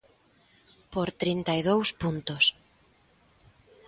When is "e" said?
1.59-1.61